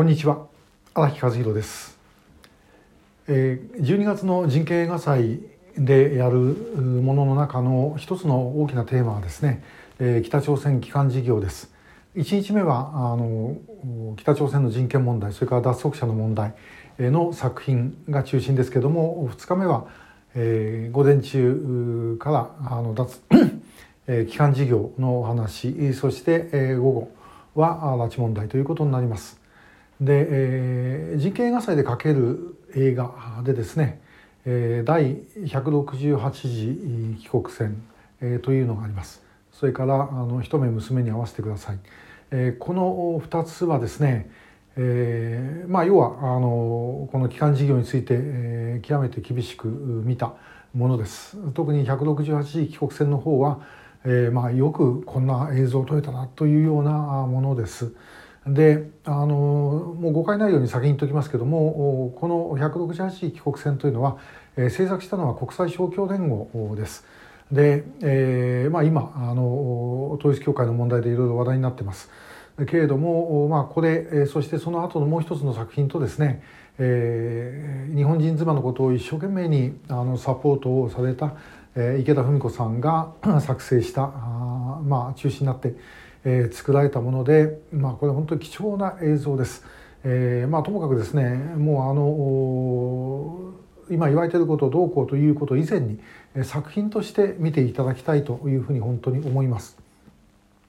[0.00, 0.46] こんにちは。
[0.94, 1.98] 荒木和弘です、
[3.28, 5.40] えー、12月の人権映画祭
[5.76, 9.62] でやるものの中の一つの大きなテーマはですね、
[9.98, 11.70] えー、北朝鮮帰還事業です。
[12.16, 13.58] 1日目はあの
[14.16, 16.54] 北朝鮮の人権問題それから脱足者の問題
[16.98, 19.86] の作品が中心ですけども2日目は、
[20.34, 23.20] えー、午前中からあの脱
[24.30, 27.10] 帰還事業のお話そして、えー、午後
[27.54, 29.39] は拉致問題ということになります。
[30.00, 34.00] で、えー、人権映画祭でかける映画でですね、
[34.46, 37.82] えー、第168次帰国戦、
[38.20, 39.22] えー、というのがあります。
[39.52, 41.78] それからあの一目娘に会わせてください、
[42.30, 44.30] えー、この2つはですね、
[44.76, 50.32] えー、まあ要はあのこの基幹事業について、えー、極めて厳しく見た
[50.72, 51.36] ものです。
[51.52, 53.60] 特に168次帰国戦の方は、
[54.04, 57.92] えー、まあよくこんな映像を撮れたなというようなものです。
[58.46, 64.16] であのもう誤解ないように先に言っておきますけどもこの168帰国船というのは、
[64.56, 67.04] えー、制作したのは国際勝共連合です。
[67.52, 72.10] で、えーまあ、今あの統一教会の問題でいろいろ話題になってます。
[72.66, 76.42] けれども、まあ、これそしてその後のもう一つの作品とですね、
[76.78, 81.34] えー、日本人妻のことを一生懸命にあのサポートをされた、
[81.74, 85.74] えー、池田文子さんが 作成したあ、まあ、中心になって
[86.24, 89.64] えー、作られたもので、まあ、これ本当に貴重な映像です。
[90.04, 93.52] えーまあ、ともかくですねもうあの
[93.90, 96.00] 今言われていることをどうこうということ以前に
[96.44, 99.76] 作品として見ていただきたいというふうに本当に思います。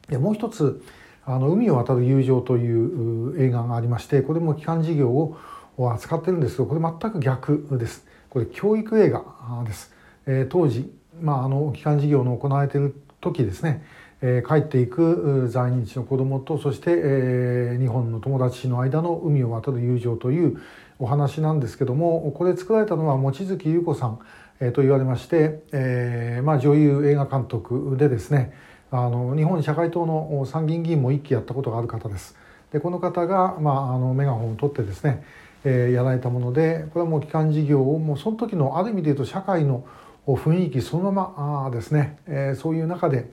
[0.09, 0.83] でもう一つ
[1.25, 5.37] あの海を渡る友情という映画がありましてこれも基幹事業を
[5.77, 8.05] 扱ってるんですけどこれ全く逆です。
[8.29, 9.23] これ教育映画
[9.65, 9.93] です。
[10.25, 13.85] えー、当時、まあ、あの基幹事業の行われている時ですね
[14.21, 20.61] え帰っていく在日の子どもとそして、え日本の友達の間の海を渡る友情という
[20.99, 24.19] お話なんですけどもこれ作られたのは望月優子さん、
[24.59, 28.53] えと言われまして、えまあ、女優映画監督でですね
[28.91, 32.35] あの日本社会党の参議院議員も一期やったことがある方です。
[32.71, 35.23] でこの方が、まあ、あのメガホンを取ってですね、
[35.63, 39.85] えー、やられたものでこれはもう基幹事業をもうその時のある意味で言うと社会の
[40.25, 43.29] 雰囲気そのままあですね、えー、そういう中で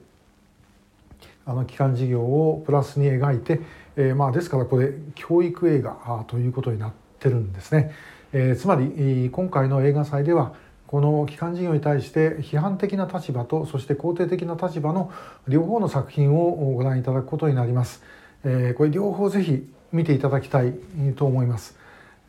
[1.49, 3.59] あの基幹事業をプラスに描いて、
[3.95, 7.91] えー、まあですからこれ教育映画ということになってるんですね。
[8.33, 10.53] えー、つまり今回の映画祭では
[10.85, 15.11] この基幹事業に対して批判的な立場とそして肯定的な立場の
[15.47, 18.03] 両方の作品をご覧いただくことになります。
[18.43, 20.75] えー、これ両方ぜひ見ていただきたい
[21.15, 21.79] と思います。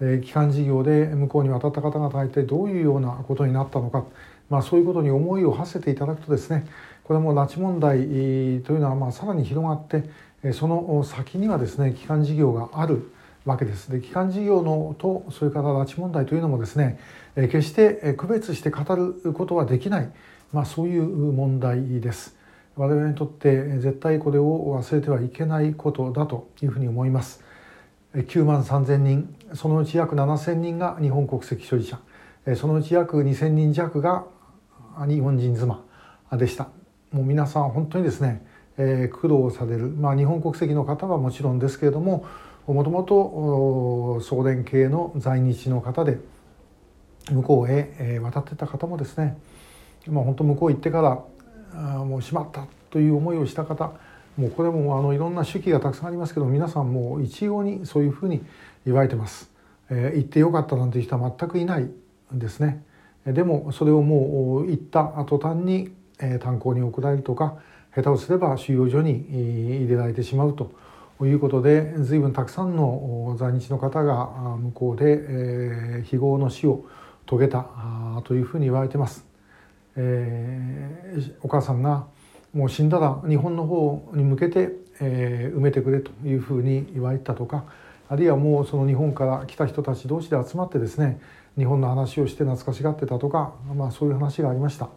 [0.01, 4.05] え基幹事業で向こうに渡った方々が一体どういうようなことになったのか、
[4.49, 6.67] まあ、そういうことに思いを馳せていただくとですね
[7.11, 7.99] これも拉致問題
[8.63, 13.11] というのはまあさらに広がってその先にはですね基幹事業がある
[13.45, 13.91] わけです。
[13.91, 17.01] で基幹事業のとそれから拉致問題というのもですね
[17.35, 20.11] 決して区別して語ることはできない、
[20.53, 22.37] まあ、そういう問題です。
[22.77, 27.43] 我々にとって絶対これを忘れてはいけないことだというふうに思います。
[28.15, 31.99] 9万3,000人そのうち約7,000人が日本国籍所有者
[32.55, 34.27] そのうち約2,000人弱が
[35.09, 35.83] 日本人妻
[36.39, 36.69] でした。
[37.13, 38.45] もう皆さん本当にですね、
[38.79, 42.25] えー、苦労される、まあ、日本国籍の方はもちろんですけれども
[42.67, 46.19] もともと送電系の在日の方で
[47.31, 49.37] 向こうへ渡ってた方もですね、
[50.07, 51.25] まあ、本当向こう行ってから
[51.75, 53.93] あもうしまったという思いをした方
[54.37, 58.45] もうこれもあのいろんな手記がたくさんありますけど皆さんも一様にそういうふうに
[58.87, 59.51] 言われてます。
[59.91, 61.93] えー、行ってよかったなんていう人は全くいないん
[62.39, 62.83] ですね。
[63.27, 65.93] でもそれをもう行った途端に
[66.41, 67.57] 炭鉱に送られるとか
[67.95, 69.27] 下手をすれば収容所に
[69.81, 70.73] 入れられてしまうと
[71.25, 74.27] いうことで随分たくさんの在日の方が
[74.59, 76.85] 向こうで非業の死を
[77.27, 77.67] 遂げた
[78.25, 79.31] というふうに言われてます。
[79.97, 82.07] えー、お母さんが
[82.53, 84.71] もう死んだら日本の方に向けて、
[85.01, 87.65] えー、埋めてくれというふうに言われたとか
[88.09, 91.21] あるいはもうその日本から来た人たち同士で集まってですね
[91.57, 94.89] 日本の話をして懐かしがってたとか、まあ、そういう話がありました。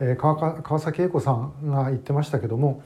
[0.00, 2.82] え、川崎英子さんが言ってましたけども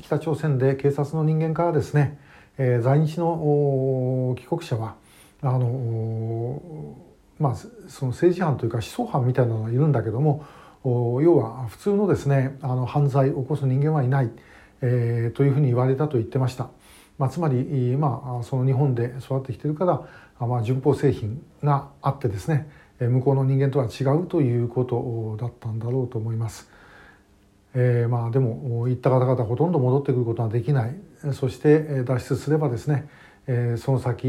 [0.00, 2.18] 北朝鮮で警察の人間からですね、
[2.58, 4.96] えー、在日の帰国者は
[5.42, 6.60] あの
[7.38, 7.54] まあ
[7.88, 10.44] その政治犯というか思想犯みたいなのがいるんだけども
[10.84, 14.30] 要は普通のですねあの犯罪を起こす人間はいない、
[14.80, 16.68] えー、というふうに言われたと言ってました。
[17.18, 22.68] まあ、つまり、まあ、その日本で育ってきてるから、まあ、順法製品があってですね
[23.08, 26.70] 向こうの人間とは違うということだったんだろうと思います。
[27.74, 30.96] えー、まあでも行った方々ほとんど戻ってくることはできない
[31.32, 33.08] そして脱出すればですね
[33.46, 34.26] えその先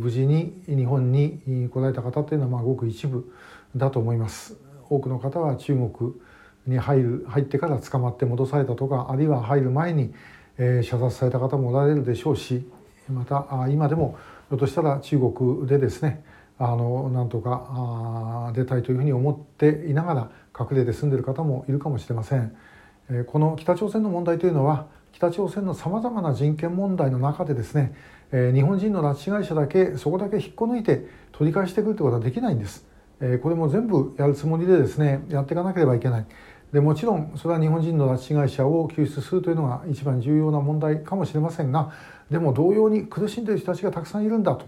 [0.00, 3.32] 無事に日本に来られた方というのはまあごく一部
[3.74, 4.56] だと思います
[4.88, 6.12] 多くの方は中国
[6.66, 10.12] に入る入ってから捕まって戻されたとかあるいは入る前に、
[10.58, 12.66] え射殺された方もおられるでしょうし
[13.08, 16.24] また今でもひょっとしたら中国でですね
[16.58, 22.56] あのなんとか出たいというふうに思っていながら隠れて住んでいる方もいるかもしれません。
[23.26, 27.94] この北朝鮮の問題というのは北朝鮮のさまざまな人権問題の中でですね
[28.32, 32.86] 日本人の拉致被害者だけそこだけ引っこ抜いて取り返してくるということはできないんです。
[33.42, 36.26] これも全部やるつもりでですねやっていかなければいけない。
[36.72, 41.92] でもちろんそれは日本人の拉致被害者を救出するというのが一番重要な問題かもしれませんが
[42.28, 44.66] でも同様に苦しんでいる人たちがたくさんいるんだと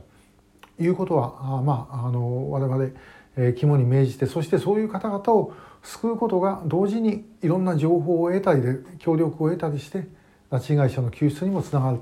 [0.78, 2.90] いうことはあまああの我々、
[3.36, 5.52] え肝に銘じてそしてそういう方々を
[5.82, 10.06] 救うことが同時にいろんな情報を得たりで協力を得たりして
[10.50, 11.98] 拉致被害者の救出にもつながる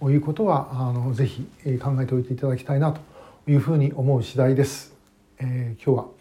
[0.00, 1.46] ということはあのぜひ
[1.82, 3.00] 考えておいていただきたいなと
[3.50, 4.94] いうふうに思う次第です。
[5.38, 6.20] えー、今日は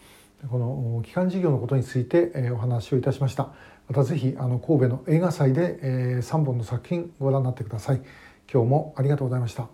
[0.50, 3.50] この基幹事業のことについてお話をいたしました。
[3.88, 8.02] またぜひあの神戸の映画祭で3本の作品ご覧になってください。
[8.52, 9.68] 今日もありがとうございました。